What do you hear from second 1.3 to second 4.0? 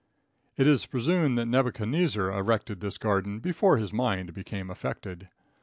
that Nebuchadnezzar erected this garden before his